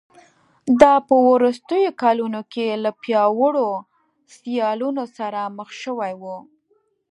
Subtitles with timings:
[0.81, 3.69] دا په وروستیو کلونو کې له پیاوړو
[4.35, 6.23] سیالانو سره مخ شوی و